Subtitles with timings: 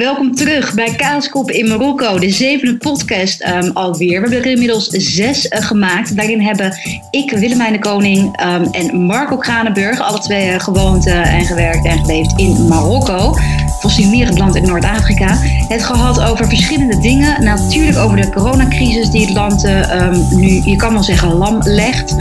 [0.00, 4.22] Welkom terug bij Kaaskop in Marokko, de zevende podcast um, alweer.
[4.22, 6.16] We hebben er inmiddels zes uh, gemaakt.
[6.16, 6.78] Daarin hebben
[7.10, 11.86] ik, Willemijn de Koning um, en Marco Kranenburg, alle twee uh, gewoond uh, en gewerkt
[11.86, 13.36] en geleefd in Marokko.
[13.80, 15.38] Fascinerend land in Noord-Afrika.
[15.68, 17.44] Het gehad over verschillende dingen.
[17.44, 22.16] Natuurlijk over de coronacrisis die het land um, nu, je kan wel zeggen, lam legt.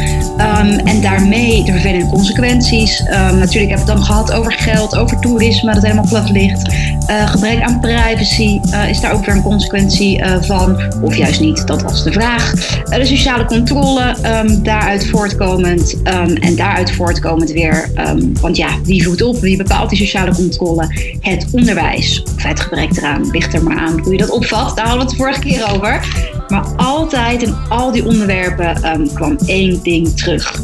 [0.86, 3.04] en daarmee de vervelende consequenties.
[3.34, 6.74] natuurlijk heb ik het dan gehad over geld, over toerisme, dat helemaal plat ligt.
[7.08, 11.68] gebrek aan privacy uh, is daar ook weer een consequentie uh, van, of juist niet,
[11.68, 12.54] dat was de vraag.
[12.54, 18.70] Uh, de sociale controle, um, daaruit voortkomend um, en daaruit voortkomend weer, um, want ja,
[18.84, 20.88] wie voedt op, wie bepaalt die sociale controle?
[21.20, 24.88] Het onderwijs, of het gebrek eraan, ligt er maar aan hoe je dat opvat, daar
[24.88, 26.28] hadden we het vorige keer over.
[26.48, 30.62] Maar altijd in al die onderwerpen kwam één ding terug.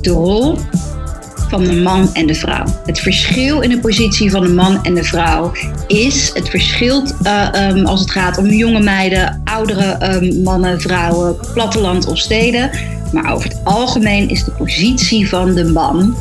[0.00, 0.58] De rol
[1.52, 2.64] van de man en de vrouw.
[2.86, 5.52] Het verschil in de positie van de man en de vrouw
[5.86, 11.36] is, het verschilt uh, um, als het gaat om jonge meiden, oudere um, mannen, vrouwen,
[11.54, 12.70] platteland of steden.
[13.12, 16.16] Maar over het algemeen is de positie van de man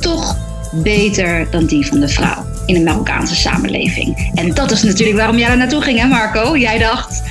[0.00, 0.36] toch
[0.72, 4.30] beter dan die van de vrouw in de Marokkaanse samenleving.
[4.34, 6.56] En dat is natuurlijk waarom jij er naartoe ging, hè Marco?
[6.56, 7.22] Jij dacht...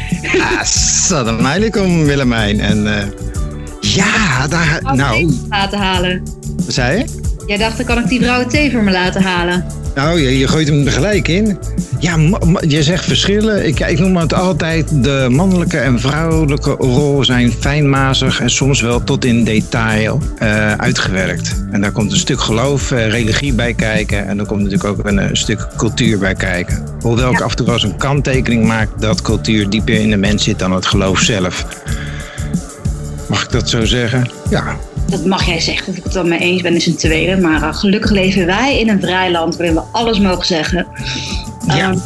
[0.59, 2.59] Assalamu alaikum Willemijn.
[2.59, 2.97] En uh,
[3.79, 4.79] ja, daar...
[4.95, 5.33] Nou...
[5.49, 6.23] Laten halen.
[6.55, 7.24] Wat zei je?
[7.45, 9.65] Jij dacht, dan kan ik die vrouwen thee voor me laten halen.
[9.95, 11.57] Nou, je, je gooit hem er gelijk in.
[11.99, 12.17] Ja,
[12.67, 13.67] je zegt verschillen.
[13.67, 19.03] Ik, ik noem het altijd, de mannelijke en vrouwelijke rol zijn fijnmazig en soms wel
[19.03, 21.65] tot in detail uh, uitgewerkt.
[21.71, 25.05] En daar komt een stuk geloof, uh, religie bij kijken en er komt natuurlijk ook
[25.05, 26.83] een, een stuk cultuur bij kijken.
[26.99, 27.37] Hoewel ja.
[27.37, 30.43] ik af en toe wel eens een kanttekening maak dat cultuur dieper in de mens
[30.43, 31.65] zit dan het geloof zelf.
[33.27, 34.29] Mag ik dat zo zeggen?
[34.49, 34.77] Ja,
[35.09, 37.41] dat mag jij zeggen, of ik het wel mee eens ben, is een tweede.
[37.41, 40.87] Maar uh, gelukkig leven wij in een vrij land waarin we alles mogen zeggen.
[41.67, 41.89] Ja.
[41.89, 42.01] Um,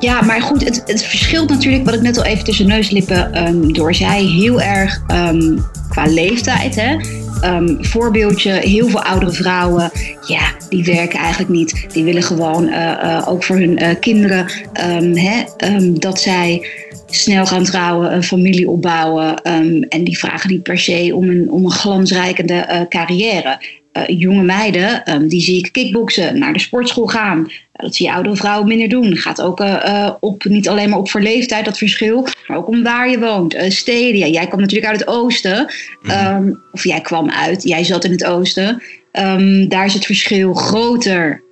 [0.00, 3.72] ja, maar goed, het, het, verschilt natuurlijk, wat ik net al even tussen neuslippen um,
[3.72, 6.74] doorzei, heel erg um, qua leeftijd.
[6.74, 6.96] Hè?
[7.44, 9.90] Um, voorbeeldje, heel veel oudere vrouwen,
[10.26, 11.86] ja, die werken eigenlijk niet.
[11.92, 14.46] Die willen gewoon uh, uh, ook voor hun uh, kinderen
[14.88, 16.66] um, hè, um, dat zij
[17.10, 19.42] snel gaan trouwen, een familie opbouwen.
[19.88, 23.58] en die vragen niet per se om een, om een glansrijkende carrière.
[24.06, 27.50] Jonge meiden, die zie ik kickboksen, naar de sportschool gaan.
[27.72, 29.16] Dat zie je oudere vrouwen minder doen.
[29.16, 32.82] Gaat ook uh, op, niet alleen maar op voor leeftijd, dat verschil, maar ook om
[32.82, 33.56] waar je woont.
[33.68, 34.18] Steden.
[34.18, 35.66] Ja, jij kwam natuurlijk uit het oosten.
[36.02, 38.82] Um, of jij kwam uit, jij zat in het oosten.
[39.12, 41.42] Um, daar is het verschil groter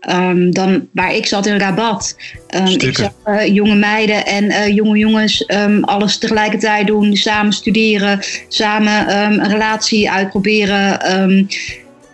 [0.51, 2.17] dan waar ik zat in Rabat.
[2.77, 5.47] ik zag jonge meiden en jonge jongens
[5.81, 7.17] alles tegelijkertijd doen.
[7.17, 11.01] Samen studeren, samen een relatie uitproberen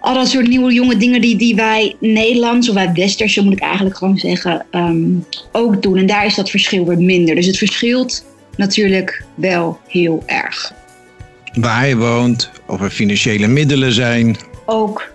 [0.01, 3.61] al dat soort nieuwe jonge dingen die, die wij Nederlands, of wij Westerse moet ik
[3.61, 5.97] eigenlijk gewoon zeggen, um, ook doen.
[5.97, 7.35] En daar is dat verschil weer minder.
[7.35, 8.25] Dus het verschilt
[8.57, 10.73] natuurlijk wel heel erg.
[11.53, 14.37] Waar je woont, of er financiële middelen zijn.
[14.67, 15.13] Ook.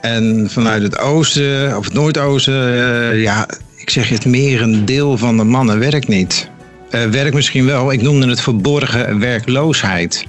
[0.00, 5.44] En vanuit het oosten of het noordoosten, uh, ja, ik zeg het merendeel van de
[5.44, 6.50] mannen werkt niet.
[6.90, 10.26] Uh, werkt misschien wel, ik noemde het verborgen werkloosheid.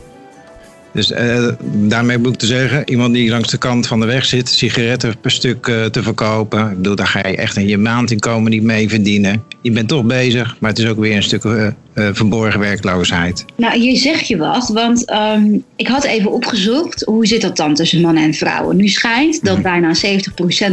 [0.97, 4.25] Dus uh, daarmee moet ik te zeggen, iemand die langs de kant van de weg
[4.25, 6.69] zit, sigaretten per stuk uh, te verkopen.
[6.69, 9.43] Ik bedoel, daar ga je echt in je maandinkomen niet mee verdienen.
[9.61, 13.45] Je bent toch bezig, maar het is ook weer een stuk uh, verborgen werkloosheid.
[13.55, 17.73] Nou, je zegt je wat, want um, ik had even opgezocht, hoe zit dat dan
[17.73, 18.75] tussen mannen en vrouwen?
[18.75, 19.63] Nu schijnt dat mm.
[19.63, 19.99] bijna 70%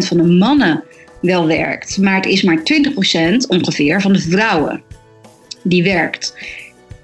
[0.07, 0.83] van de mannen
[1.21, 2.61] wel werkt, maar het is maar 20%
[3.49, 4.83] ongeveer van de vrouwen
[5.63, 6.35] die werkt.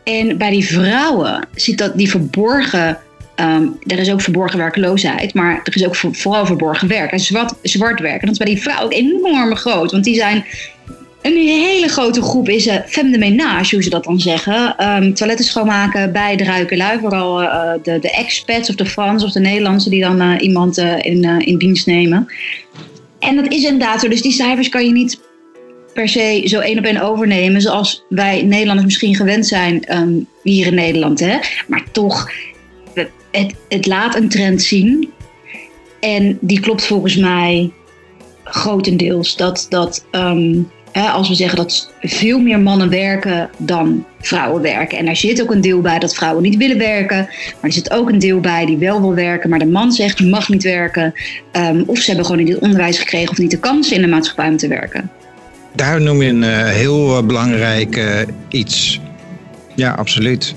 [0.04, 2.98] En bij die vrouwen zit dat die verborgen
[3.40, 7.54] Um, er is ook verborgen werkloosheid, maar er is ook vooral verborgen werk en zwart,
[7.62, 8.20] zwart werk.
[8.20, 10.44] En dat is bij die vrouwen enorm groot, want die zijn
[11.22, 14.86] een hele grote groep is uh, femme de ménage, hoe ze dat dan zeggen.
[14.88, 16.98] Um, toiletten schoonmaken, bijdruiken, lui.
[16.98, 20.78] Vooral uh, de, de expats of de Frans of de Nederlandse die dan uh, iemand
[20.78, 22.26] in, in dienst nemen.
[23.18, 24.08] En dat is inderdaad zo.
[24.08, 25.20] Dus die cijfers kan je niet
[25.94, 27.60] per se zo één op één overnemen.
[27.60, 31.20] Zoals wij Nederlanders misschien gewend zijn um, hier in Nederland.
[31.20, 31.38] Hè?
[31.66, 32.30] Maar toch
[33.30, 35.10] het, het laat een trend zien.
[36.00, 37.70] En die klopt volgens mij
[38.44, 39.36] grotendeels.
[39.36, 44.98] Dat, dat um, hè, als we zeggen dat veel meer mannen werken dan vrouwen werken.
[44.98, 47.16] En daar zit ook een deel bij dat vrouwen niet willen werken.
[47.16, 49.50] Maar er zit ook een deel bij die wel wil werken.
[49.50, 51.14] Maar de man zegt je mag niet werken.
[51.52, 54.06] Um, of ze hebben gewoon niet het onderwijs gekregen of niet de kans in de
[54.06, 55.10] maatschappij om te werken.
[55.74, 59.00] Daar noem je een uh, heel uh, belangrijk uh, iets.
[59.74, 60.54] Ja, absoluut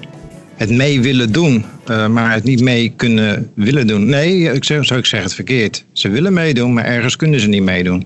[0.56, 4.06] het mee willen doen, uh, maar het niet mee kunnen willen doen.
[4.06, 5.84] Nee, ik zeg, zou ik zeggen het verkeerd.
[5.92, 8.06] Ze willen meedoen, maar ergens kunnen ze niet meedoen.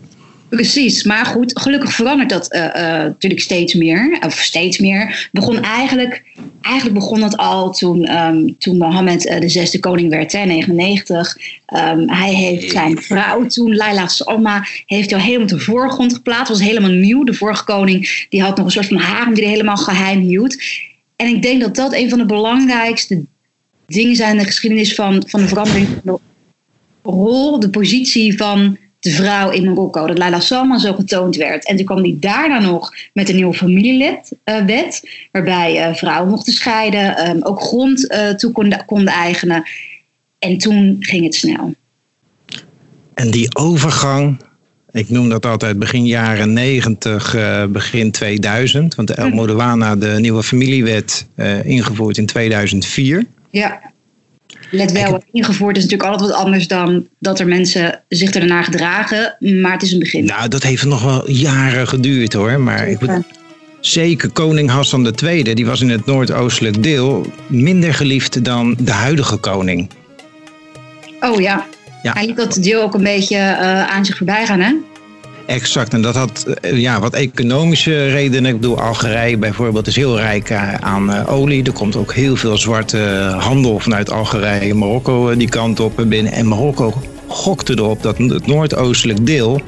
[0.50, 2.72] Precies, maar goed, gelukkig verandert dat uh, uh,
[3.04, 4.18] natuurlijk steeds meer.
[4.26, 5.30] Of steeds meer.
[5.32, 6.24] Begon eigenlijk,
[6.62, 11.38] eigenlijk begon dat al toen, um, toen Mohammed uh, de zesde koning werd, in 99.
[11.76, 16.50] Um, hij heeft zijn vrouw toen, Laila Salma, heeft al helemaal de voorgrond geplaatst.
[16.50, 17.24] was helemaal nieuw.
[17.24, 20.58] De vorige koning die had nog een soort van harem die hij helemaal geheim hield.
[21.16, 23.26] En ik denk dat dat een van de belangrijkste
[23.88, 26.20] dingen zijn de geschiedenis van, van de verandering van de
[27.10, 30.08] rol, de positie van de vrouw in Marokko.
[30.08, 31.66] Dat Laila Salma zo getoond werd.
[31.66, 34.82] En toen kwam die daarna nog met een nieuwe familiewet, uh,
[35.32, 39.64] waarbij uh, vrouwen mochten scheiden, um, ook grond uh, toe konden, konden eigenen.
[40.40, 41.74] En toen ging het snel.
[43.14, 44.42] En die overgang,
[44.92, 47.36] ik noem dat altijd begin jaren 90,
[47.70, 51.28] begin 2000, want de El Modawana, de nieuwe familiewet,
[51.64, 53.26] ingevoerd in 2004.
[53.50, 53.82] Ja.
[54.72, 55.24] Let wel, heb...
[55.32, 59.82] ingevoerd is natuurlijk altijd wat anders dan dat er mensen zich ernaar gedragen, maar het
[59.82, 60.26] is een begin.
[60.26, 63.24] Nou, dat heeft nog wel jaren geduurd hoor, maar ik bedoel,
[63.80, 69.38] zeker koning Hassan II, die was in het noordoostelijk deel minder geliefd dan de huidige
[69.38, 69.90] koning.
[71.20, 71.66] Oh ja,
[72.04, 72.14] ja.
[72.14, 74.74] hij liet dat deel ook een beetje uh, aan zich voorbij gaan hè?
[75.48, 78.54] Exact, en dat had eh, ja, wat economische redenen.
[78.54, 81.64] Ik bedoel, Algerije bijvoorbeeld is heel rijk eh, aan uh, olie.
[81.64, 82.98] Er komt ook heel veel zwarte
[83.40, 86.32] handel vanuit Algerije, Marokko die kant op binnen.
[86.32, 86.94] En Marokko
[87.28, 89.62] gokte erop dat het noordoostelijk deel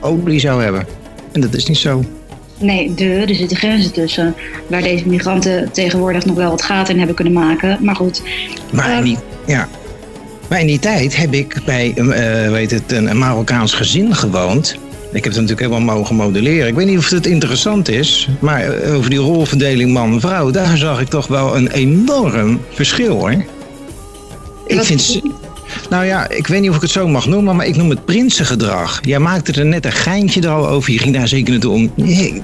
[0.00, 0.86] olie zou hebben.
[1.32, 2.04] En dat is niet zo.
[2.58, 4.34] Nee, de, er zitten grenzen tussen.
[4.66, 7.78] Waar deze migranten tegenwoordig nog wel wat gaten in hebben kunnen maken.
[7.80, 8.22] Maar goed.
[8.72, 9.68] Maar niet, ja,
[10.48, 14.76] maar in die tijd heb ik bij uh, weet het, een Marokkaans gezin gewoond.
[15.12, 16.68] Ik heb het natuurlijk helemaal mogen modelleren.
[16.68, 21.00] Ik weet niet of het interessant is, maar eh, over die rolverdeling man-vrouw, daar zag
[21.00, 23.44] ik toch wel een enorm verschil hoor.
[24.66, 25.20] Ik vind.
[25.90, 28.04] Nou ja, ik weet niet of ik het zo mag noemen, maar ik noem het
[28.04, 29.00] prinsengedrag.
[29.02, 30.92] Jij maakte er net een geintje er al over.
[30.92, 31.92] Je ging daar zeker naartoe om.
[31.94, 32.42] Nee,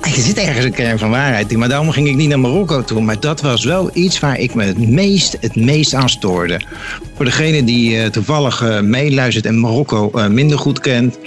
[0.00, 1.58] er zit ergens een kern van waarheid in.
[1.58, 3.02] Maar daarom ging ik niet naar Marokko toe.
[3.02, 6.60] Maar dat was wel iets waar ik me het meest, het meest aan stoorde.
[7.16, 11.18] Voor degene die uh, toevallig uh, meeluistert en Marokko uh, minder goed kent.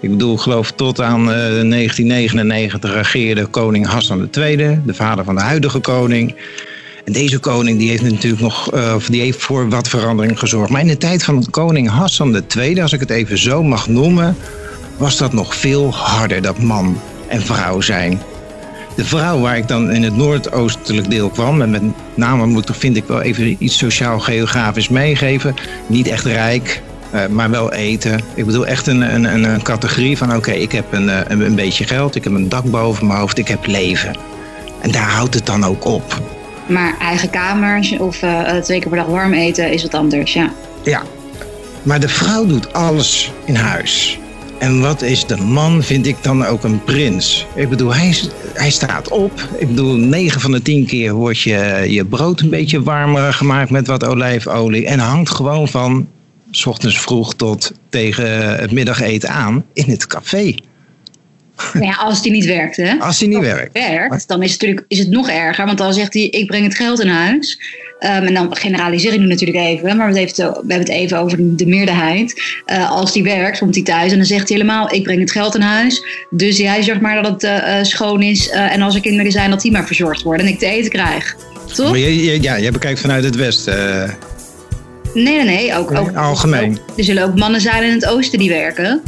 [0.00, 5.78] Ik bedoel, geloof tot aan 1999 regeerde koning Hassan II, de vader van de huidige
[5.78, 6.34] koning.
[7.04, 8.70] En deze koning die heeft natuurlijk nog,
[9.08, 10.70] die heeft voor wat verandering gezorgd.
[10.70, 14.36] Maar in de tijd van koning Hassan II, als ik het even zo mag noemen,
[14.96, 17.00] was dat nog veel harder, dat man
[17.30, 18.22] en vrouw zijn.
[18.96, 21.82] De vrouw waar ik dan in het noordoostelijk deel kwam, en met
[22.14, 25.54] name moet ik, vind ik wel even iets sociaal-geografisch meegeven.
[25.86, 26.82] Niet echt rijk,
[27.14, 28.20] uh, maar wel eten.
[28.34, 31.54] Ik bedoel echt een, een, een categorie van oké, ik heb een, eh, een, een
[31.54, 34.16] beetje geld, ik heb een dak boven mijn hoofd, ik heb leven.
[34.80, 36.20] En daar houdt het dan ook op.
[36.66, 40.52] Maar eigen kamer of uh, twee keer per dag warm eten is wat anders, ja.
[40.82, 41.02] Ja,
[41.82, 44.18] maar de vrouw doet alles in huis.
[44.60, 47.46] En wat is de man, vind ik dan ook een prins.
[47.54, 48.14] Ik bedoel, hij,
[48.54, 49.48] hij staat op.
[49.58, 53.70] Ik bedoel, 9 van de 10 keer wordt je, je brood een beetje warmer gemaakt
[53.70, 54.86] met wat olijfolie.
[54.86, 56.08] En hangt gewoon van
[56.50, 60.54] s ochtends vroeg tot tegen het middageten aan in het café.
[61.72, 62.94] Nou ja, als die niet werkt, hè?
[62.98, 63.72] Als die niet werkt.
[63.72, 64.28] werkt.
[64.28, 66.74] Dan is het natuurlijk is het nog erger, want dan zegt hij: Ik breng het
[66.74, 67.58] geld in huis.
[68.00, 71.66] Um, en dan generaliseer ik nu natuurlijk even, maar we, hebben het even over de
[71.66, 72.42] meerderheid.
[72.66, 75.32] Uh, als die werkt, komt hij thuis en dan zegt hij helemaal: Ik breng het
[75.32, 76.04] geld in huis.
[76.30, 78.48] Dus jij zorgt maar dat het uh, schoon is.
[78.48, 80.90] Uh, en als er kinderen zijn, dat die maar verzorgd worden en ik te eten
[80.90, 81.36] krijg.
[81.74, 81.90] Toch?
[81.90, 84.16] Maar je, ja, jij bekijkt vanuit het Westen.
[85.14, 85.76] Nee, nee, nee.
[85.76, 86.78] Ook, ook, algemeen.
[86.88, 89.02] Ook, er zullen ook mannen zijn in het oosten die werken.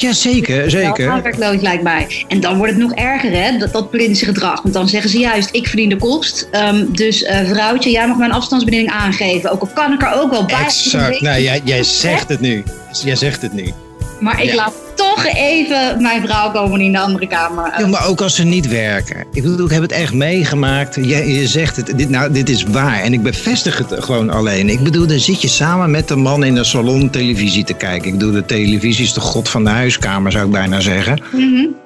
[0.00, 1.22] Ja, zeker, zeker.
[1.22, 2.24] werkloos lijkt mij.
[2.28, 4.62] En dan wordt het nog erger, hè, dat, dat prinsengedrag.
[4.62, 6.48] Want dan zeggen ze juist, ik verdien de kost.
[6.52, 9.50] Um, dus uh, vrouwtje, jij mag mijn afstandsbediening aangeven.
[9.50, 10.64] Ook al kan ik er ook wel bij.
[10.64, 12.62] Exact, nou, jij, jij zegt het nu.
[13.04, 13.72] Jij zegt het nu.
[14.20, 14.74] Maar ik laat
[15.22, 17.74] toch even mijn vrouw komen in de andere kamer.
[17.78, 19.24] Ja, maar ook als ze niet werken.
[19.32, 20.94] Ik bedoel, ik heb het echt meegemaakt.
[20.94, 23.00] Je, je zegt het, dit, nou, dit is waar.
[23.00, 24.68] En ik bevestig het gewoon alleen.
[24.68, 28.06] Ik bedoel, dan zit je samen met de man in de salon televisie te kijken.
[28.06, 31.22] Ik bedoel, de televisie is de god van de huiskamer, zou ik bijna zeggen.
[31.32, 31.76] Mm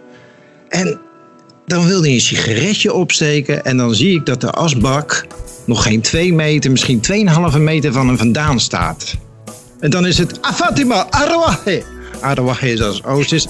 [0.69, 1.01] En
[1.67, 3.65] dan wilde je een sigaretje opsteken.
[3.65, 5.27] En dan zie ik dat de asbak
[5.65, 7.01] nog geen twee meter, misschien
[7.55, 9.17] 2,5 meter van hem vandaan staat.
[9.81, 11.83] En dan is het Afatima Arwahe.
[12.23, 13.03] Arawahe is als.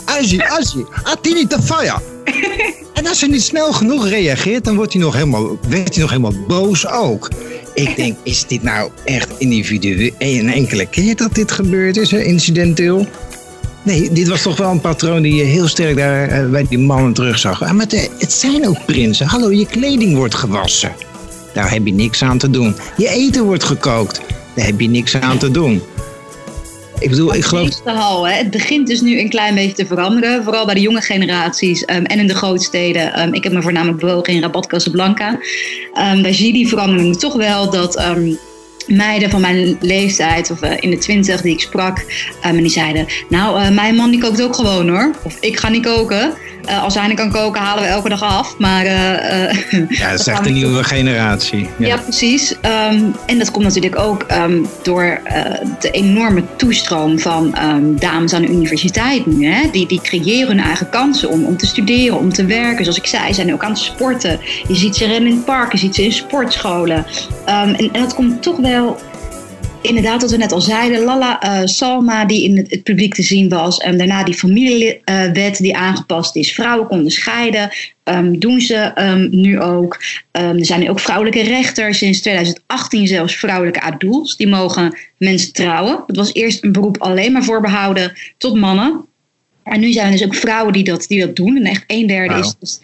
[0.04, 2.00] Azi, Azi, Atini fire.
[2.92, 6.10] En als hij niet snel genoeg reageert, dan wordt hij nog helemaal, werd hij nog
[6.10, 7.30] helemaal boos ook.
[7.74, 13.06] Ik denk, is dit nou echt individueel een enkele keer dat dit gebeurd is, incidenteel?
[13.82, 16.78] Nee, dit was toch wel een patroon die je heel sterk daar eh, bij die
[16.78, 17.62] mannen terugzag.
[17.62, 17.86] Ah, maar
[18.18, 19.26] het zijn ook prinsen.
[19.26, 20.92] Hallo, je kleding wordt gewassen.
[21.52, 22.74] Daar heb je niks aan te doen.
[22.96, 24.20] Je eten wordt gekookt.
[24.54, 25.82] Daar heb je niks aan te doen.
[27.02, 27.68] Ik bedoel, ik geloof...
[27.84, 28.34] Hal, hè?
[28.34, 30.44] Het begint dus nu een klein beetje te veranderen.
[30.44, 33.20] Vooral bij de jonge generaties um, en in de grootsteden.
[33.20, 35.30] Um, ik heb me voornamelijk bewogen in Rabat Casablanca.
[35.30, 38.02] Um, daar zie je die verandering toch wel dat
[38.86, 41.98] meiden van mijn leeftijd, of uh, in de twintig, die ik sprak.
[41.98, 42.04] Um,
[42.40, 45.14] en die zeiden, nou, uh, mijn man die kookt ook gewoon hoor.
[45.24, 46.34] Of ik ga niet koken.
[46.68, 48.58] Uh, als kan koken, halen we elke dag af.
[48.58, 48.84] Maar,
[49.88, 51.68] ja, dat is echt een nieuwe generatie.
[51.76, 52.50] Ja, ja precies.
[52.50, 55.20] Um, en dat komt natuurlijk ook um, door
[55.80, 57.54] de enorme toestroom van
[57.84, 59.46] dames aan de universiteit nu.
[59.46, 59.70] Hè?
[59.70, 62.84] Die, die creëren hun eigen kansen om, om te studeren, om te werken.
[62.84, 64.40] Zoals ik zei, zijn ook aan het sporten.
[64.68, 67.06] Je ziet ze rennen in het park, je ziet ze in sportscholen.
[67.44, 68.98] en, en dat komt toch wel
[69.82, 73.22] inderdaad, wat we net al zeiden, Lala uh, Salma, die in het, het, publiek te
[73.22, 73.78] zien was.
[73.78, 76.52] En daarna die familiewet die aangepast is.
[76.52, 77.70] Vrouwen konden scheiden.
[78.04, 80.00] Um, doen ze um, nu ook.
[80.32, 81.98] Um, er zijn nu ook vrouwelijke rechters.
[81.98, 84.36] Sinds 2018 zelfs vrouwelijke adults.
[84.36, 86.04] Die mogen mensen trouwen.
[86.06, 89.04] Dat was eerst een beroep alleen maar voorbehouden tot mannen.
[89.62, 91.56] En nu zijn er dus ook vrouwen die dat, die dat doen.
[91.56, 92.80] En echt een derde is dus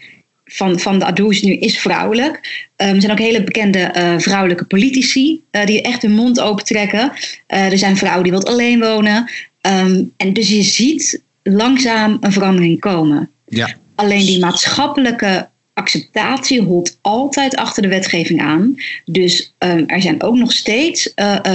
[0.49, 2.67] van, van de Adoes nu is vrouwelijk.
[2.77, 7.13] Um, er zijn ook hele bekende uh, vrouwelijke politici uh, die echt hun mond opentrekken.
[7.49, 9.31] Uh, er zijn vrouwen die wat alleen wonen.
[9.61, 13.31] Um, en dus je ziet langzaam een verandering komen.
[13.47, 13.75] Ja.
[13.95, 18.75] Alleen die maatschappelijke acceptatie holt altijd achter de wetgeving aan.
[19.05, 21.13] Dus um, er zijn ook nog steeds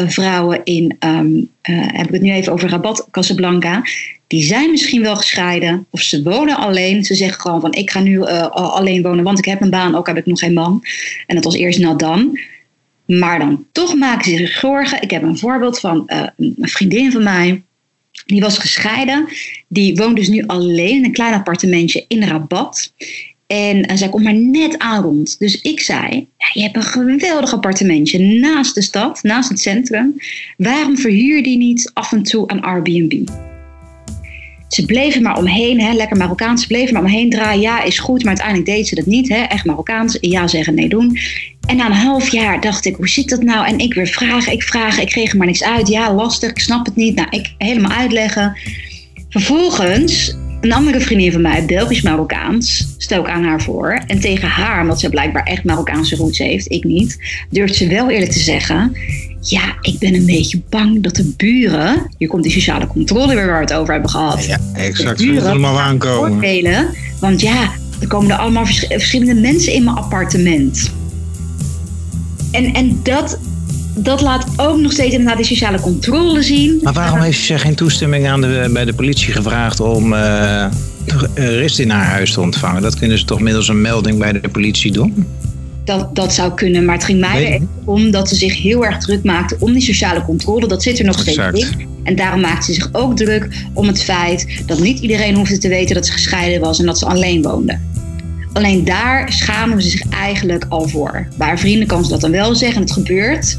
[0.07, 0.97] vrouwen in,
[1.61, 3.81] heb ik het nu even over Rabat Casablanca,
[4.33, 7.03] die zijn misschien wel gescheiden of ze wonen alleen.
[7.03, 9.95] Ze zeggen gewoon van ik ga nu uh, alleen wonen, want ik heb een baan,
[9.95, 10.83] ook heb ik nog geen man.
[11.27, 12.39] En dat was eerst dan.
[13.05, 15.01] Maar dan toch maken ze zich zorgen.
[15.01, 17.61] Ik heb een voorbeeld van uh, een vriendin van mij.
[18.25, 19.27] Die was gescheiden.
[19.67, 22.93] Die woont dus nu alleen in een klein appartementje in Rabat.
[23.47, 25.39] En, en zij komt maar net aan rond.
[25.39, 30.15] Dus ik zei: Je hebt een geweldig appartementje naast de stad, naast het centrum.
[30.57, 33.29] Waarom verhuur die niet af en toe aan Airbnb?
[34.73, 37.61] Ze bleven maar omheen, hè, lekker Marokkaans, ze bleven maar omheen draaien.
[37.61, 39.29] Ja, is goed, maar uiteindelijk deed ze dat niet.
[39.29, 41.17] Hè, echt Marokkaans, ja zeggen, nee doen.
[41.67, 43.67] En na een half jaar dacht ik, hoe zit dat nou?
[43.67, 45.87] En ik weer vragen, ik vragen, ik kreeg er maar niks uit.
[45.87, 47.15] Ja, lastig, ik snap het niet.
[47.15, 48.57] Nou, ik helemaal uitleggen.
[49.29, 54.03] Vervolgens, een andere vriendin van mij, Belgisch-Marokkaans, stel ik aan haar voor.
[54.07, 57.17] En tegen haar, omdat ze blijkbaar echt Marokkaanse roots heeft, ik niet,
[57.49, 58.95] durft ze wel eerlijk te zeggen
[59.49, 63.45] ja, ik ben een beetje bang dat de buren, hier komt die sociale controle weer
[63.45, 64.45] waar we het over hebben gehad.
[64.45, 65.17] Ja, exact.
[65.17, 66.89] De buren allemaal aankomen.
[67.19, 70.91] Want ja, er komen er allemaal verschillende mensen in mijn appartement.
[72.51, 73.39] En, en dat,
[73.95, 76.79] dat laat ook nog steeds inderdaad die sociale controle zien.
[76.83, 80.65] Maar waarom heeft ze geen toestemming aan de, bij de politie gevraagd om uh,
[81.35, 82.81] rest in haar huis te ontvangen?
[82.81, 85.25] Dat kunnen ze toch middels een melding bij de politie doen?
[85.83, 86.85] Dat, dat zou kunnen.
[86.85, 89.81] Maar het ging mij er om dat ze zich heel erg druk maakte om die
[89.81, 90.67] sociale controle.
[90.67, 91.87] Dat zit er nog steeds in.
[92.03, 95.67] En daarom maakte ze zich ook druk om het feit dat niet iedereen hoefde te
[95.67, 97.79] weten dat ze gescheiden was en dat ze alleen woonde.
[98.53, 101.27] Alleen daar schamen ze zich eigenlijk al voor.
[101.37, 103.57] Haar vrienden kan ze dat dan wel zeggen, het gebeurt.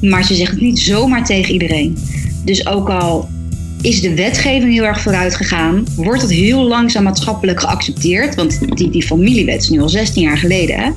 [0.00, 1.98] Maar ze zegt het niet zomaar tegen iedereen.
[2.44, 3.28] Dus ook al
[3.80, 8.34] is de wetgeving heel erg vooruit gegaan, wordt het heel langzaam maatschappelijk geaccepteerd.
[8.34, 10.78] Want die, die familiewet is nu al 16 jaar geleden.
[10.78, 10.90] Hè?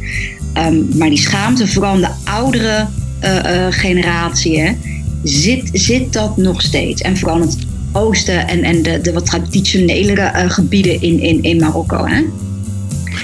[0.58, 2.88] Um, maar die schaamte, vooral in de oudere
[3.24, 4.78] uh, uh, generatie,
[5.24, 7.02] zit, zit dat nog steeds.
[7.02, 7.58] En vooral in het
[7.92, 12.06] oosten en, en de, de wat traditionelere uh, gebieden in, in, in Marokko.
[12.06, 12.24] Hè?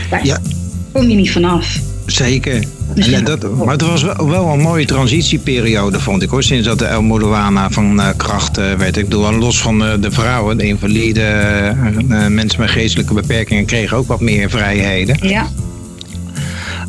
[0.10, 0.39] Daar ja.
[0.91, 1.79] kom je niet vanaf.
[2.05, 2.63] Zeker.
[2.94, 6.44] Dus en dat, maar het was wel, een mooie transitieperiode, vond ik hoor.
[6.44, 8.98] Sinds dat de El Moudouana van uh, kracht uh, werd.
[8.98, 11.75] Ik bedoel, los van uh, de vrouwen, de invalide,
[12.29, 15.17] mensen met geestelijke beperkingen kregen ook wat meer vrijheden.
[15.22, 15.50] Ja.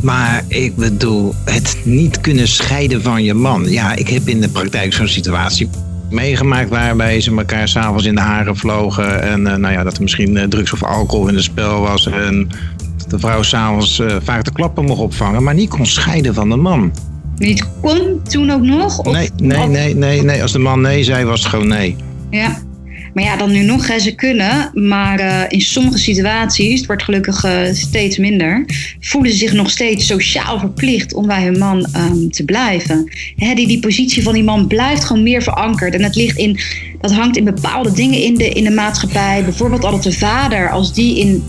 [0.06, 3.70] Maar ik bedoel, het niet kunnen scheiden van je man.
[3.70, 5.68] Ja, ik heb in de praktijk zo'n situatie
[6.10, 9.22] meegemaakt waarbij ze elkaar s'avonds in de haren vlogen.
[9.22, 12.06] En uh, nou ja, dat er misschien uh, drugs of alcohol in het spel was.
[12.06, 12.48] En
[13.08, 16.56] de vrouw s'avonds uh, vaak de klappen mocht opvangen, maar niet kon scheiden van de
[16.56, 16.92] man.
[17.36, 18.98] Niet kon toen ook nog?
[18.98, 20.42] Of nee, nee, nee, nee, nee.
[20.42, 21.96] Als de man nee zei, was het gewoon nee.
[22.30, 22.58] Ja.
[23.16, 24.70] Maar ja, dan nu nog, hè, ze kunnen.
[24.74, 28.64] Maar uh, in sommige situaties, het wordt gelukkig uh, steeds minder,
[29.00, 33.12] voelen ze zich nog steeds sociaal verplicht om bij hun man um, te blijven.
[33.36, 35.94] Hè, die, die positie van die man blijft gewoon meer verankerd.
[35.94, 36.58] En het ligt in,
[37.00, 39.44] dat hangt in bepaalde dingen in de, in de maatschappij.
[39.44, 41.42] Bijvoorbeeld al dat de vader, als die in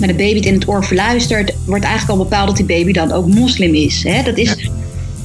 [0.00, 3.12] met een baby in het oor verluistert, wordt eigenlijk al bepaald dat die baby dan
[3.12, 4.02] ook moslim is.
[4.02, 4.22] Hè?
[4.22, 4.56] Dat is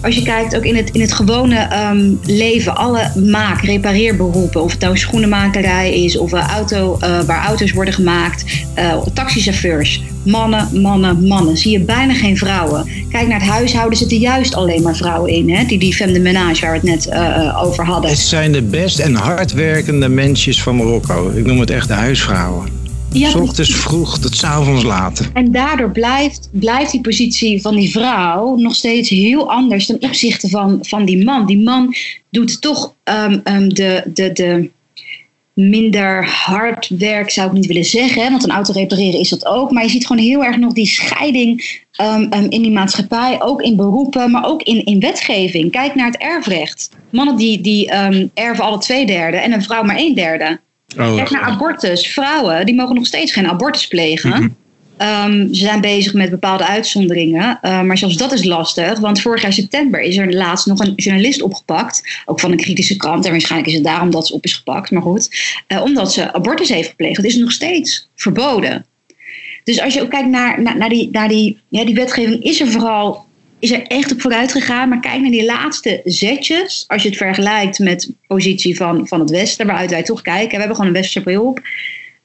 [0.06, 4.72] als je kijkt ook in het, in het gewone um, leven, alle maak, repareerberoepen, of
[4.72, 8.46] het nou schoenenmakerij is of een auto, uh, waar auto's worden gemaakt,
[8.78, 11.58] uh, taxichauffeurs, mannen, mannen, mannen.
[11.58, 12.90] Zie je bijna geen vrouwen.
[13.10, 15.50] Kijk naar het huishouden, zitten juist alleen maar vrouwen in.
[15.50, 15.66] Hè?
[15.66, 17.16] Die, die femme de menage waar we het net
[17.56, 18.10] over hadden.
[18.10, 21.30] Het zijn de best en hardwerkende mensjes van Marokko.
[21.30, 22.75] Ik noem het echt de huisvrouwen.
[23.20, 25.30] Ja, S ochtends vroeg tot s avonds later.
[25.34, 30.50] En daardoor blijft, blijft die positie van die vrouw nog steeds heel anders ten opzichte
[30.50, 31.46] van, van die man.
[31.46, 31.96] Die man
[32.30, 34.70] doet toch um, um, de, de, de
[35.54, 38.32] minder hard werk, zou ik niet willen zeggen.
[38.32, 39.72] Want een auto repareren is dat ook.
[39.72, 43.42] Maar je ziet gewoon heel erg nog die scheiding um, in die maatschappij.
[43.42, 45.72] Ook in beroepen, maar ook in, in wetgeving.
[45.72, 46.90] Kijk naar het erfrecht.
[47.10, 47.92] Mannen die, die
[48.34, 50.60] erven alle twee derde en een vrouw maar een derde.
[50.98, 52.08] Oh, Kijk naar abortus.
[52.08, 54.30] Vrouwen die mogen nog steeds geen abortus plegen.
[54.30, 54.48] Mhm.
[54.98, 57.60] Ehm, ze zijn bezig met bepaalde uitzonderingen.
[57.62, 59.00] Uh, maar zelfs dat is lastig.
[59.00, 62.22] Want vorig jaar september is er laatst nog een journalist opgepakt.
[62.26, 63.26] Ook van een kritische krant.
[63.26, 64.92] En waarschijnlijk is het daarom dat ze op is gepakt.
[64.92, 65.30] Maar goed.
[65.68, 67.18] Uh, omdat ze abortus heeft gepleegd.
[67.18, 68.86] Het is nog steeds verboden.
[69.64, 72.62] Dus als je ook kijkt naar, naar, naar die, naar die, ja, die wetgeving, is
[72.62, 73.25] er vooral
[73.66, 74.90] is er echt op vooruit gegaan.
[74.90, 76.84] Maar kijk naar die laatste zetjes.
[76.88, 80.52] Als je het vergelijkt met de positie van, van het Westen, waaruit wij toch kijken.
[80.52, 81.62] We hebben gewoon een westerse bril op.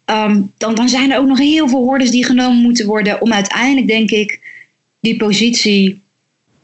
[0.04, 3.20] Ehm, dan, dan zijn er ook nog heel veel hordes die genomen moeten worden.
[3.20, 4.40] om uiteindelijk, denk ik,
[5.00, 6.02] die positie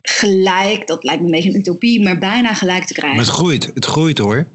[0.02, 0.87] gelijk.
[0.87, 3.16] Dat lijkt me een beetje een utopie, maar bijna gelijk te krijgen.
[3.16, 4.47] Maar het groeit, het groeit hoor.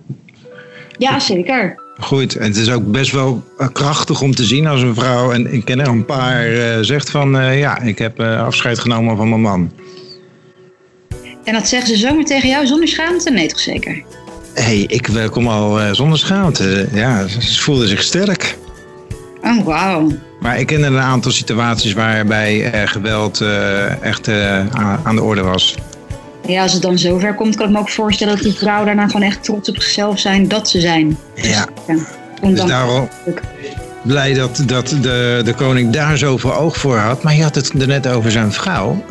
[0.97, 1.79] Ja, zeker.
[1.97, 5.31] Goed, en het is ook best wel eh, krachtig om te zien als een vrouw,
[5.31, 8.79] en ik ken er een paar, uh, zegt van uh, ja, ik heb uh, afscheid
[8.79, 9.71] genomen van mijn man.
[11.43, 13.31] En dat zeggen ze zomaar tegen jou zonder schaamte?
[13.31, 14.03] Nee, toch zeker?
[14.53, 16.87] Hé, hey, ik kom al uh, zonder schaamte.
[16.93, 18.57] Ja, ze voelde zich sterk.
[19.41, 20.11] Oh, wauw.
[20.39, 24.29] Maar ik ken een aantal situaties waarbij uh, geweld uh, echt
[25.03, 25.75] aan de orde was.
[26.47, 29.05] Ja, als het dan zover komt, kan ik me ook voorstellen dat die vrouwen daarna
[29.05, 31.17] gewoon echt trots op zichzelf zijn dat ze zijn.
[31.35, 31.67] Ja.
[32.41, 33.09] Dus daarom
[34.03, 37.23] blij dat, dat de, de koning daar zoveel oog voor had.
[37.23, 39.03] Maar je had het er net over zijn vrouw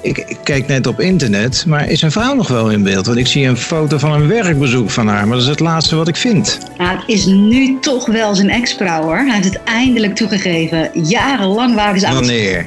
[0.00, 3.06] ik, kijk net op internet, maar is een vrouw nog wel in beeld?
[3.06, 5.96] Want ik zie een foto van een werkbezoek van haar, maar dat is het laatste
[5.96, 6.58] wat ik vind.
[6.78, 9.16] Nou, het is nu toch wel zijn ex-vrouw hoor.
[9.16, 10.90] Hij heeft het eindelijk toegegeven.
[10.92, 12.66] Jarenlang waren ze aan Wanneer?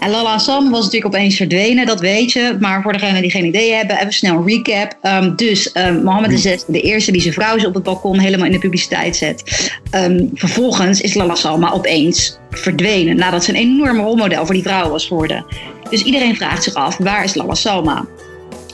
[0.00, 2.56] En Lala Sam was natuurlijk opeens verdwenen, dat weet je.
[2.60, 4.96] Maar voor degenen die geen idee hebben, even snel een recap.
[5.02, 8.52] Um, dus um, Mohammed VI, de eerste die zijn vrouw op het balkon helemaal in
[8.52, 9.70] de publiciteit zet.
[9.94, 13.16] Um, vervolgens is Lala Salma opeens verdwenen.
[13.16, 15.44] Nadat ze een enorme rolmodel voor die vrouwen was geworden.
[15.90, 18.06] Dus iedereen vraagt zich af, waar is Lala Salma?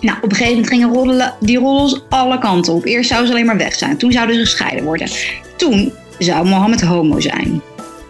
[0.00, 2.84] Nou, op een gegeven moment gingen roddelen, die roddels alle kanten op.
[2.84, 3.96] Eerst zou ze alleen maar weg zijn.
[3.96, 5.08] Toen zouden ze gescheiden worden.
[5.56, 7.62] Toen zou Mohammed homo zijn.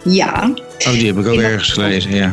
[0.03, 0.51] Ja.
[0.87, 2.31] Oh, die heb ik ook ergens gelezen, ja.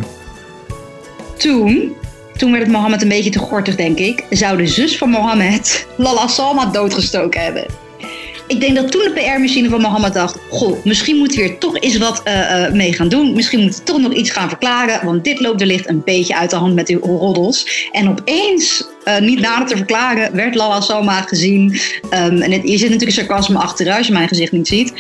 [1.41, 1.97] Toen,
[2.37, 5.87] toen werd het Mohammed een beetje te gortig, denk ik, zou de zus van Mohammed
[5.97, 7.67] Lala Salma doodgestoken hebben
[8.51, 11.81] ik denk dat toen de PR-machine van Mohammed dacht: Goh, misschien moeten we hier toch
[11.81, 13.33] eens wat uh, mee gaan doen.
[13.33, 15.05] Misschien moeten we toch nog iets gaan verklaren.
[15.05, 17.89] Want dit loopt er licht een beetje uit de hand met die roddels.
[17.93, 21.81] En opeens uh, niet nader te verklaren, werd Lala Salma gezien.
[22.03, 24.93] Um, en je zit natuurlijk sarcasme achter als je mijn gezicht niet ziet.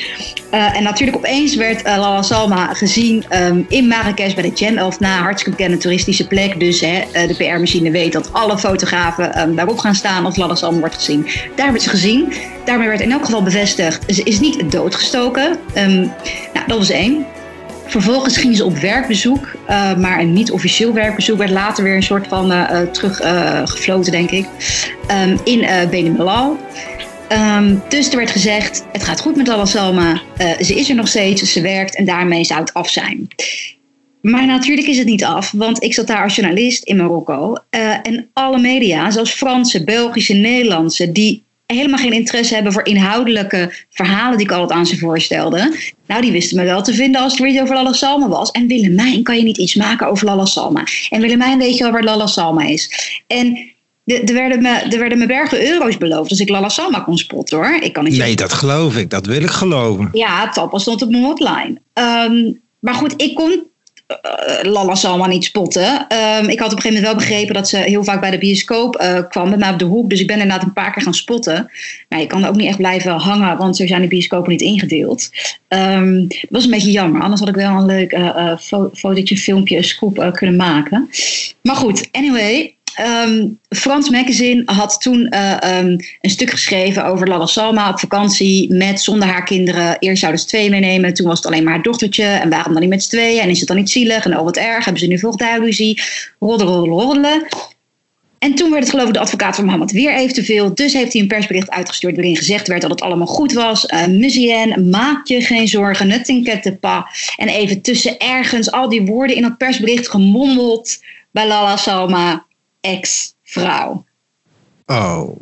[0.55, 4.77] Uh, en natuurlijk opeens werd uh, Lala Salma gezien um, in Marrakesh bij de Jam
[4.77, 5.23] 11 na.
[5.23, 6.61] Hartstikke bekende toeristische plek.
[6.61, 10.79] Dus hè, de PR-machine weet dat alle fotografen um, daarop gaan staan als Lala Salma
[10.79, 11.27] wordt gezien.
[11.57, 12.33] Daar werd ze gezien.
[12.65, 15.57] Daarmee werd in elk geval bevestigd, ze is niet doodgestoken.
[15.75, 17.27] nou, dat was één.
[17.91, 22.03] Vervolgens ging ze op werkbezoek, uh, maar een niet officieel werkbezoek werd later weer een
[22.03, 24.47] soort van uh, teruggefloten, denk ik,
[25.11, 26.57] um, in uh, Benemelal.
[27.33, 31.53] Um, dus er werd gezegd, het gaat goed met Lala ze is er nog steeds,
[31.53, 33.29] ze werkt en daarmee zou het af zijn.
[34.21, 37.57] Maar natuurlijk is het niet af, want ik zat daar als journalist in Marokko.
[38.03, 41.45] en alle media, zoals Franse, Belgische, Nederlandse, die
[41.77, 45.77] helemaal geen interesse hebben voor inhoudelijke verhalen die ik altijd aan ze voorstelde.
[46.07, 48.51] Nou, die wisten me wel te vinden als het weer over Lalla Salma was.
[48.51, 50.85] En Willemijn, kan je niet iets maken over Lalla Salma?
[51.11, 53.15] En Willemijn, weet je wel waar Lalla Salma is?
[53.27, 53.71] En
[54.05, 57.59] er werden, me, er werden me bergen euro's beloofd als ik Lalla Salma kon spotten
[57.59, 57.79] hoor.
[57.81, 59.11] Ik kan niet nee, dat geloof ik.
[59.11, 60.09] Dat wil ik geloven.
[60.13, 61.81] Ja, Tappa stond op mijn hotline.
[61.95, 63.70] Um, maar goed, ik kon
[64.11, 66.07] uh, Lalla Salma niet spotten.
[66.39, 68.39] Um, ik had op een gegeven moment wel begrepen dat ze heel vaak bij de
[68.39, 70.11] bioscoop uh, kwam bij mij op de hoek.
[70.11, 71.71] Dus ik ben inderdaad een paar keer gaan spotten.
[72.09, 75.31] Maar je kan ook niet echt blijven hangen, want zo zijn de bioscopen niet ingedeeld.
[75.69, 77.23] Um, dat was een beetje jammer.
[77.23, 78.57] Anders had ik wel een leuk uh,
[78.93, 81.11] fotootje, filmpje, scoop kunnen maken.
[81.63, 82.75] Maar goed, anyway.
[82.99, 88.73] Um, Frans Magazine had toen uh, um, een stuk geschreven over Lalla Salma op vakantie
[88.73, 89.99] met zonder haar kinderen.
[89.99, 92.25] Eerst zouden ze twee meenemen, toen was het alleen maar haar dochtertje.
[92.25, 93.41] En waarom dan niet met z'n tweeën?
[93.41, 94.25] En is het dan niet zielig?
[94.25, 96.03] En oh wat erg, hebben ze nu voogdijruzie?
[96.39, 97.47] Roddelen, roddelen, roddelen.
[98.39, 100.75] En toen werd het geloof ik de advocaat van Mohammed weer even te veel.
[100.75, 103.85] Dus heeft hij een persbericht uitgestuurd waarin gezegd werd dat het allemaal goed was.
[103.85, 107.07] Uh, maak je geen zorgen, net pa.
[107.37, 110.99] En even tussen ergens al die woorden in dat persbericht gemommeld
[111.31, 112.45] bij Lala Salma,
[112.81, 114.05] ex-vrouw.
[114.87, 115.41] Oh.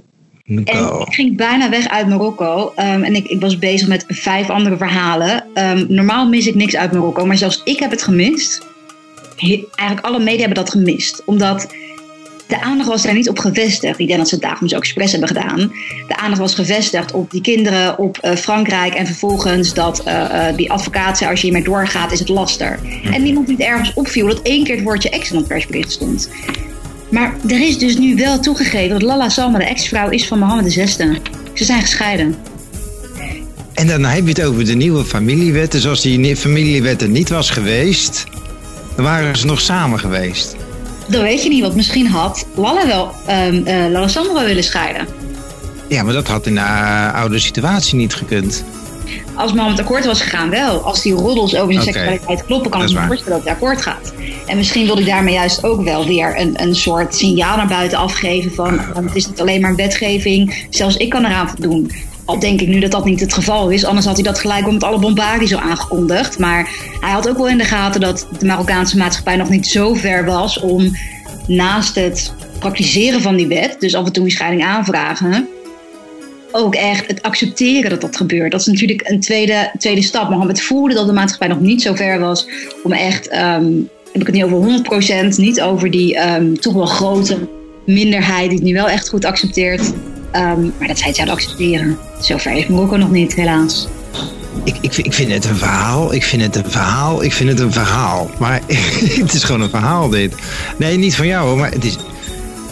[0.48, 2.72] En ik ging bijna weg uit Marokko.
[2.77, 5.44] Um, en ik, ik, was bezig met vijf andere verhalen.
[5.55, 8.66] Um, normaal mis ik niks uit Marokko, maar zelfs ik heb het gemist.
[9.37, 11.22] eigenlijk alle media hebben dat gemist.
[11.24, 11.68] Omdat
[12.48, 13.98] de aandacht was daar niet op gevestigd.
[13.98, 15.72] Ik denk dat ze het dagelijks ook expres hebben gedaan.
[16.07, 18.94] De aandacht was gevestigd op die kinderen, op uh, Frankrijk.
[18.94, 22.79] En vervolgens dat uh, uh, die advocaat zei: als je hiermee doorgaat, is het laster.
[22.83, 23.12] Hm.
[23.12, 26.31] En niemand niet ergens opviel dat één keer het woordje ex in het persbericht stond.
[27.11, 30.73] Maar er is dus nu wel toegegeven dat Lala Salma de ex-vrouw is van Mohammed
[30.73, 30.87] VI.
[31.55, 32.37] Ze zijn gescheiden.
[33.75, 35.73] En dan heb je het over de nieuwe familiewet.
[35.73, 38.25] Dus als die familiewet er niet was geweest,
[38.97, 40.57] dan waren ze nog samen geweest.
[41.09, 43.12] Dat weet je niet, want misschien had Lalla wel
[43.47, 45.07] um, uh, Lala Salma wel willen scheiden.
[45.88, 48.64] Ja, maar dat had in de uh, oude situatie niet gekund.
[49.35, 50.83] Als Mohammed akkoord was gegaan, wel.
[50.83, 52.03] Als die roddels over zijn okay.
[52.03, 54.12] seksualiteit kloppen, kan ik me voorstellen dat hij akkoord gaat.
[54.48, 57.98] En misschien wil hij daarmee juist ook wel weer een, een soort signaal naar buiten
[57.98, 61.90] afgeven van het is niet alleen maar wetgeving, zelfs ik kan eraan voldoen.
[62.24, 64.72] Al denk ik nu dat dat niet het geval is, anders had hij dat gelijk
[64.72, 66.38] met alle bombardie zo aangekondigd.
[66.38, 69.94] Maar hij had ook wel in de gaten dat de Marokkaanse maatschappij nog niet zo
[69.94, 70.96] ver was om
[71.46, 75.48] naast het praktiseren van die wet, dus af en toe een scheiding aanvragen,
[76.52, 78.50] ook echt het accepteren dat dat gebeurt.
[78.50, 80.48] Dat is natuurlijk een tweede, tweede stap.
[80.48, 82.48] Het voelde dat de maatschappij nog niet zo ver was
[82.82, 86.87] om echt, um, heb ik het niet over 100%, niet over die um, toch wel
[86.87, 87.49] grote
[87.87, 89.81] minderheid die het nu wel echt goed accepteert.
[90.33, 91.99] Um, maar dat zij het zouden accepteren.
[92.21, 93.88] Zover heeft Marokko nog niet, helaas.
[94.64, 96.14] Ik, ik, ik, vind het een verhaal.
[96.14, 97.23] Ik vind het een verhaal.
[97.23, 98.31] Ik vind het een verhaal.
[98.38, 98.61] Maar
[99.23, 100.35] het is gewoon een verhaal, dit.
[100.77, 101.97] Nee, niet van jou, maar het is.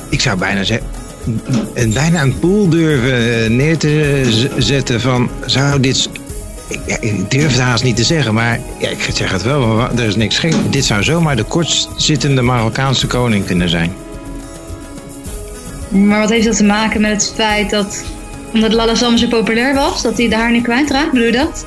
[0.09, 0.87] Ik zou bijna zeggen
[1.75, 4.23] en bijna een pool durven eh, neer te
[4.59, 6.09] zetten van zou dit.
[7.01, 10.17] Ik durf het haast niet te zeggen, maar ja, ik zeg het wel, er is
[10.17, 10.55] niks gek.
[10.71, 13.93] Dit zou zomaar de kortzittende Marokkaanse koning kunnen zijn.
[15.89, 18.05] Maar wat heeft dat te maken met het feit dat,
[18.53, 21.11] omdat Lala Sam zo populair was, dat hij de haar niet kwijtraakt?
[21.13, 21.67] Bedoel je dat?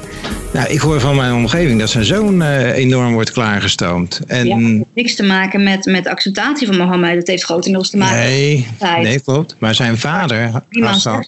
[0.54, 4.22] Nou, ik hoor van mijn omgeving dat zijn zoon uh, enorm wordt klaargestoomd.
[4.28, 4.46] En...
[4.48, 7.16] Ja, het heeft niks te maken met, met acceptatie van Mohammed.
[7.16, 9.56] Het heeft grotendeels te maken nee, met Nee, klopt.
[9.60, 11.28] Maar zijn vader, Hassan,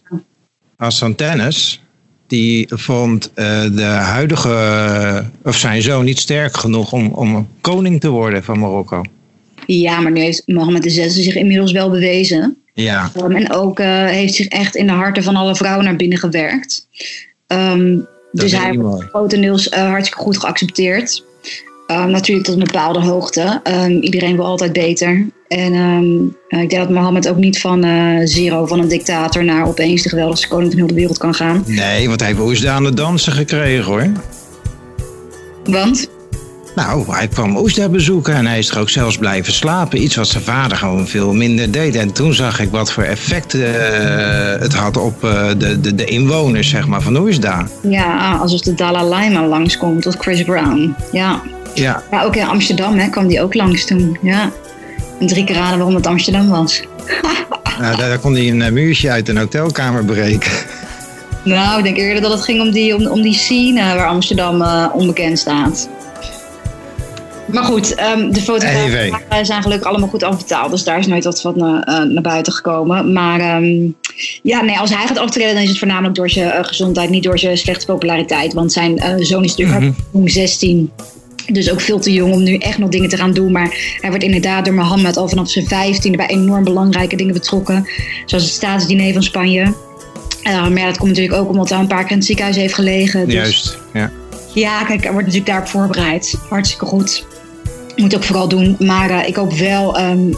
[0.77, 1.80] Hassan Tennis,
[2.31, 8.09] die vond uh, de huidige, of zijn zoon niet sterk genoeg om, om koning te
[8.09, 9.01] worden van Marokko.
[9.65, 12.57] Ja, maar nu heeft Mohammed VI zich inmiddels wel bewezen.
[12.73, 13.11] Ja.
[13.17, 16.17] Um, en ook uh, heeft zich echt in de harten van alle vrouwen naar binnen
[16.17, 16.87] gewerkt.
[17.47, 21.23] Um, dus hij wordt grotendeels uh, hartstikke goed geaccepteerd.
[21.91, 23.61] Uh, natuurlijk tot een bepaalde hoogte.
[23.63, 25.27] Um, iedereen wil altijd beter.
[25.47, 29.67] En um, ik denk dat Mohammed ook niet van uh, zero, van een dictator, naar
[29.67, 31.63] opeens de geweldigste koning van heel de wereld kan gaan.
[31.65, 34.11] Nee, want hij heeft ooit aan de dansen gekregen hoor.
[35.63, 36.09] Want?
[36.75, 40.03] Nou, hij kwam Oesda bezoeken en hij is er ook zelfs blijven slapen.
[40.03, 41.95] Iets wat zijn vader gewoon veel minder deed.
[41.95, 43.63] En toen zag ik wat voor effect uh,
[44.59, 47.67] het had op uh, de, de, de, inwoners zeg maar, van Oesda.
[47.81, 50.95] Ja, alsof de Dalai Lama langskomt tot Chris Brown.
[51.11, 51.41] Ja.
[51.73, 52.03] Ja.
[52.11, 54.17] ja ook in Amsterdam hè, kwam die ook langs toen.
[54.21, 54.51] Ja.
[55.19, 56.81] En drie keer raden waarom het Amsterdam was.
[57.79, 60.51] nou, daar, kon hij een muurtje uit een hotelkamer breken.
[61.43, 64.61] Nou, ik denk eerder dat het ging om die, om, om die scene waar Amsterdam
[64.61, 65.89] uh, onbekend staat.
[67.51, 70.71] Maar goed, um, de fotografen zijn gelukkig allemaal goed afbetaald.
[70.71, 73.13] Dus daar is nooit wat van uh, naar buiten gekomen.
[73.13, 73.95] Maar um,
[74.43, 77.23] ja, nee, als hij gaat optreden, dan is het voornamelijk door zijn uh, gezondheid, niet
[77.23, 78.53] door zijn slechte populariteit.
[78.53, 80.91] Want zijn uh, zoon is natuurlijk mm 16.
[81.45, 83.51] Dus ook veel te jong om nu echt nog dingen te gaan doen.
[83.51, 87.87] Maar hij wordt inderdaad door Mohammed al vanaf zijn 15 bij enorm belangrijke dingen betrokken.
[88.25, 89.73] Zoals het staatsdiner van Spanje.
[90.43, 92.55] Uh, maar ja, dat komt natuurlijk ook omdat hij een paar keer in het ziekenhuis
[92.55, 93.25] heeft gelegen.
[93.25, 93.33] Dus...
[93.33, 94.11] Juist, ja.
[94.53, 96.35] Ja, kijk, hij wordt natuurlijk daarop voorbereid.
[96.49, 97.25] Hartstikke goed
[98.01, 98.75] moet ook vooral doen.
[98.79, 100.37] Maar uh, ik hoop wel um,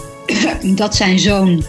[0.75, 1.63] dat zijn zoon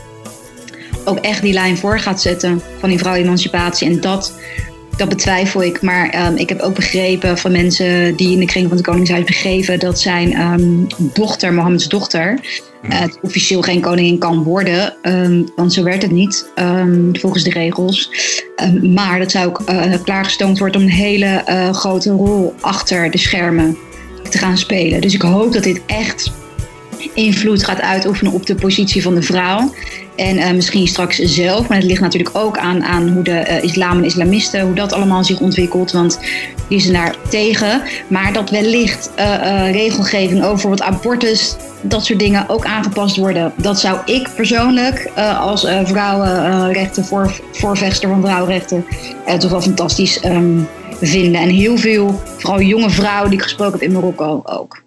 [1.04, 3.88] ook echt die lijn voor gaat zetten van die vrouwenemancipatie.
[3.88, 4.32] En dat,
[4.96, 5.82] dat betwijfel ik.
[5.82, 9.24] Maar um, ik heb ook begrepen van mensen die in de kring van het Koningshuis
[9.24, 12.40] begeven dat zijn um, dochter, Mohammeds dochter,
[12.90, 14.94] uh, officieel geen koningin kan worden.
[15.56, 16.50] want zo werd het niet
[17.12, 18.10] volgens de regels.
[18.82, 23.18] maar dat zou ook uh, klaargestoomd worden om een hele uh, grote rol achter de
[23.18, 23.76] schermen
[24.38, 25.00] gaan spelen.
[25.00, 26.32] Dus ik hoop dat dit echt
[27.14, 29.74] invloed gaat uitoefenen op de positie van de vrouw.
[30.16, 33.62] En uh, misschien straks zelf, maar het ligt natuurlijk ook aan, aan hoe de uh,
[33.62, 36.18] islam en islamisten, hoe dat allemaal zich ontwikkelt, want
[36.68, 37.82] die zijn daar tegen.
[38.08, 43.52] Maar dat wellicht uh, regelgeving over wat abortus, dat soort dingen ook aangepast worden.
[43.56, 48.84] Dat zou ik persoonlijk als vrouwenrechten, voor, voorvechter van vrouwenrechten,
[49.38, 50.68] toch wel fantastisch um,
[51.00, 51.40] vinden.
[51.40, 54.82] En heel veel, vooral jonge vrouwen die ik gesproken heb in Marokko ook.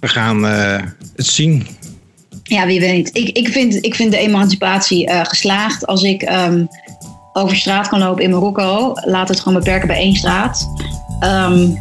[0.00, 1.66] We gaan het zien
[2.52, 3.10] ja, wie weet.
[3.12, 5.86] Ik, ik, vind, de emancipatie uh, geslaagd.
[5.86, 6.68] Als ik um,
[7.32, 10.68] over straat kan lopen in Marokko, laat het gewoon beperken bij één straat.
[11.20, 11.78] Um,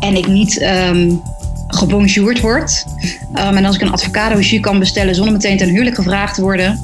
[0.00, 1.22] en ik niet um,
[1.66, 2.84] gebonjourd word.
[3.32, 6.80] en als ik een avocado jus kan bestellen zonder meteen ten huwelijk gevraagd te worden.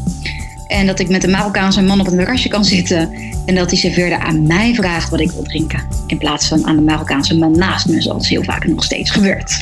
[0.67, 3.15] En dat ik met een Marokkaanse man op een terrasje kan zitten.
[3.47, 5.83] En dat hij verder aan mij vraagt wat ik wil drinken.
[6.07, 9.61] In plaats van aan de Marokkaanse man naast me, zoals heel vaak nog steeds gebeurt.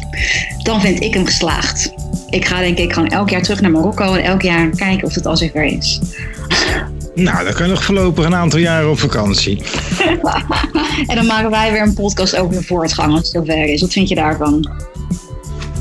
[0.62, 1.94] Dan vind ik hem geslaagd
[2.34, 5.14] ik ga denk ik gewoon elk jaar terug naar Marokko en elk jaar kijken of
[5.14, 6.00] het al zover is.
[7.14, 9.62] Nou, dan kan je nog voorlopig een aantal jaren op vakantie.
[11.06, 13.80] en dan maken wij weer een podcast over de voortgang als het zover is.
[13.80, 14.70] Wat vind je daarvan?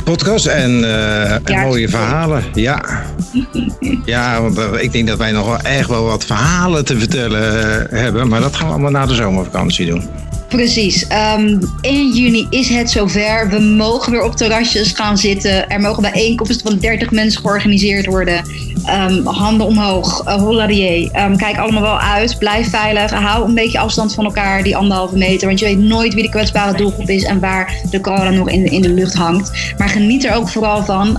[0.04, 3.04] Podcast en, uh, en mooie verhalen, ja.
[4.06, 7.88] ja, want uh, ik denk dat wij nog wel echt wel wat verhalen te vertellen
[7.94, 8.28] uh, hebben.
[8.28, 10.10] Maar dat gaan we allemaal na de zomervakantie doen.
[10.54, 11.04] Precies.
[11.04, 13.50] Um, ehm, 1 juni is het zover.
[13.50, 15.70] We mogen weer op terrasjes gaan zitten.
[15.70, 18.46] Er mogen bijeenkomsten van 30 mensen georganiseerd worden.
[18.90, 20.28] Um, handen omhoog.
[20.28, 22.38] Uh, um, kijk allemaal wel uit.
[22.40, 23.12] Blijf veilig.
[23.12, 25.48] Hou een beetje afstand van elkaar, die anderhalve meter.
[25.48, 28.66] Want je weet nooit wie de kwetsbare doelgroep is en waar de corona nog in,
[28.66, 29.74] in de lucht hangt.
[29.78, 31.18] Maar geniet er ook vooral van.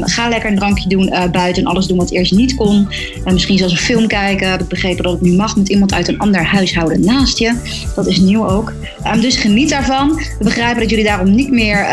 [0.00, 2.88] ga lekker een drankje doen uh, buiten en alles doen wat eerst niet kon.
[3.24, 4.50] Uh, misschien zelfs een film kijken.
[4.50, 7.54] Heb ik begrepen dat het nu mag met iemand uit een ander huishouden naast je.
[7.94, 8.72] Dat is nieuw ook.
[9.20, 10.08] Dus geniet daarvan.
[10.38, 11.86] We begrijpen dat jullie daarom niet meer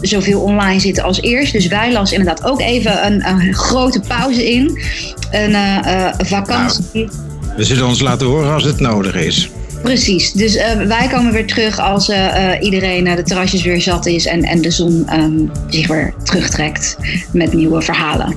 [0.00, 1.52] zoveel online zitten als eerst.
[1.52, 4.78] Dus wij lassen inderdaad ook even een grote pauze in.
[5.30, 6.82] Een uh, uh, vakantie.
[6.92, 7.08] Nou,
[7.56, 9.50] we zullen ons laten horen als het nodig is.
[9.82, 14.26] Precies, dus uh, wij komen weer terug als uh, iedereen de terrasjes weer zat is
[14.26, 16.96] en, en de zon um, zich weer terugtrekt
[17.32, 18.36] met nieuwe verhalen.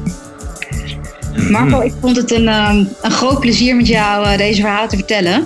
[1.36, 1.52] Mm.
[1.52, 5.44] Marco, ik vond het een, um, een groot plezier met jou deze verhalen te vertellen.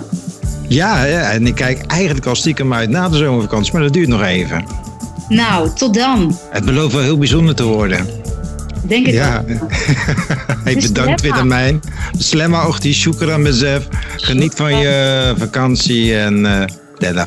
[0.68, 4.08] Ja, ja, en ik kijk eigenlijk al stiekem uit na de zomervakantie, maar dat duurt
[4.08, 4.64] nog even.
[5.28, 6.38] Nou, tot dan.
[6.50, 8.06] Het belooft wel heel bijzonder te worden.
[8.82, 9.44] Denk ik ja.
[10.64, 11.80] hey, bedankt Willemijn.
[12.18, 13.88] Slemma ochti, shukran bezef.
[14.16, 16.62] Geniet van je vakantie en uh,
[16.98, 17.26] de la